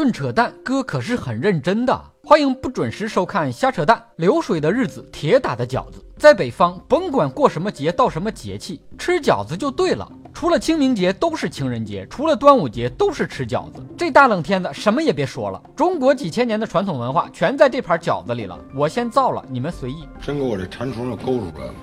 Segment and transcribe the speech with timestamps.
[0.00, 2.02] 论扯淡，哥可是很认真的。
[2.24, 4.02] 欢迎不准时收看瞎扯淡。
[4.16, 6.02] 流水的日子，铁打的饺子。
[6.16, 10.10] 在北方，甭管过什么节，到什么节气，吃饺子就对了。
[10.32, 13.86] 除了清明节都是情人节，除了端午节都是吃饺子。
[13.94, 15.62] 这大冷天的，什么也别说了。
[15.76, 18.58] 中国几千年的传统文化全在这盘饺子里了。
[18.74, 20.08] 我先造了，你们随意。
[20.18, 21.74] 真给我这馋虫子勾住了。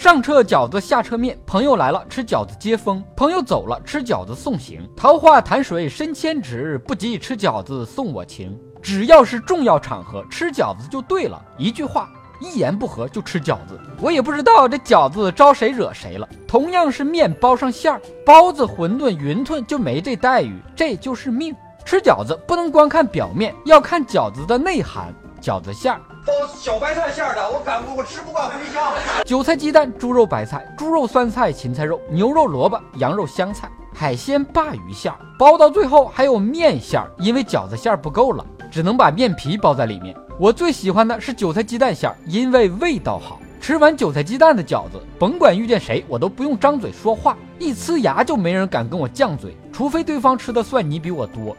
[0.00, 4.80] 上车饺子下车面，朋友来了吃饺子接风，朋友走了吃饺子送行。
[4.96, 8.58] 桃花潭水深千尺，不及吃饺子送我情。
[8.80, 11.38] 只要是重要场合，吃饺子就对了。
[11.58, 12.08] 一句话，
[12.40, 13.78] 一言不合就吃饺子。
[14.00, 16.26] 我也不知道这饺子招谁惹谁了。
[16.48, 21.54] 同样是面包上馅儿，包子、馄饨、云吞就没这待遇，这就是命。
[21.84, 25.12] 吃饺子不能光看表面，要看饺子的内涵。
[25.40, 26.00] 饺子馅儿。
[26.26, 28.82] 包小白菜馅儿的，我敢不我吃不惯茴香。
[29.24, 40.14] 韭菜鸡蛋、猪肉白菜、猪肉酸菜、芹菜肉、牛肉萝卜、羊肉香菜、海鲜鲅鱼馅儿，包到最后还有面馅儿，因为饺子馅儿不够了，只能把面皮包在里面。
[40.38, 43.40] 我最喜欢的是韭菜鸡蛋馅儿，因为味道好。
[43.60, 51.54] 吃完韭菜鸡蛋的饺子，甭管遇见谁，我都不用张嘴说话，一呲牙就没人敢跟我犟嘴，除非对方吃的蒜泥比我多。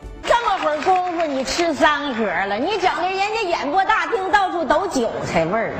[0.61, 5.73] 会儿功夫，你吃三盒了，你整的人家演播大厅到处都韭菜味儿。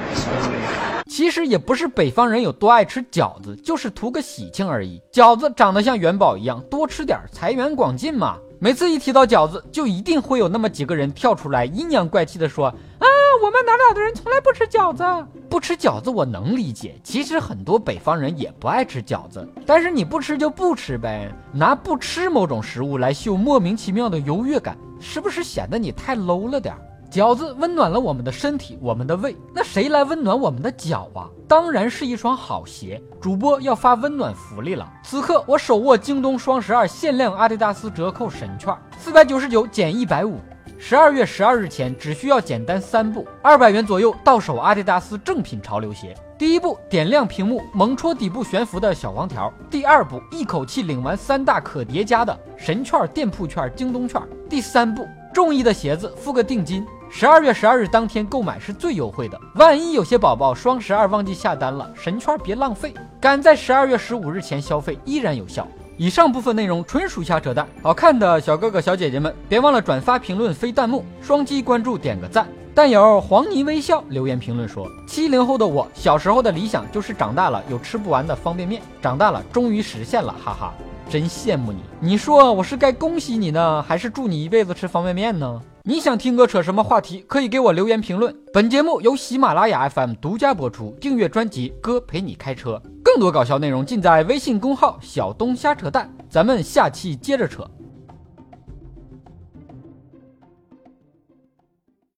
[1.07, 4.99] 其实也不是北方人有多爱吃饺子，就是图个喜庆而已。
[5.11, 8.37] 饺子长得像元宝一样，多吃点财源广进嘛。
[8.59, 12.67] 每次一提到饺子，就一定会有那么几个人跳出来，阴阳怪气的说。
[12.67, 13.05] 啊
[13.43, 15.03] 我们哪哪的人从来不吃饺子，
[15.49, 16.95] 不吃饺子我能理解。
[17.03, 26.75] 其实很多北方人也不爱吃饺子，但是你不吃就不吃呗，拿不吃某种食物来秀莫名其妙的优越感，是不是显得你太 low 了点？
[27.09, 31.27] 饺子温暖了我们的身体，我们的胃，那谁来温暖我们的脚啊？
[31.47, 33.01] 当然是一双好鞋。
[33.19, 40.37] 主播要发温暖福利了，此刻我手握京东双十二限量阿迪达斯折扣神券，四百九十九减一百五。
[40.83, 46.11] 十二月十二日前只需要简单三步，二百元左右到手阿迪达斯正品潮流鞋。
[46.39, 49.53] 第一步，点亮屏幕，猛戳底部悬浮的小黄条。
[49.69, 54.19] 第二步，一口气领完三大可叠加的神券、店铺券、京东券。
[54.49, 56.83] 第三步，中意的鞋子付个定金。
[57.11, 59.39] 十二月十二日当天购买是最优惠的。
[59.57, 65.67] 万一有些宝宝双十二忘记下单了，神券别浪费，赶在十二月十五日前消费依然有效。
[66.01, 72.47] 以上部分内容纯属瞎扯淡，好看的小哥哥小姐姐们，别忘了转发、评论、飞弹幕、双击关注、点个赞。
[72.73, 80.73] 弹友黄泥微笑留言评论说：七零后的我，小时候的理想就是长大了有吃不完的方便面，长大了终于实现了，哈哈，
[81.11, 81.79] 真羡慕你。
[81.99, 85.61] 你说我是该恭喜你呢，还是祝你一辈子吃方便面呢？
[85.83, 88.33] 你想听哥扯什么话题，可以给我留言评论。
[88.53, 92.81] 本节目由喜马拉雅 FM 独家播出，订阅专辑《哥陪你开车》。
[93.03, 97.69] 更多搞笑内容尽在微信公号“小东瞎扯淡”，咱们下期接着扯。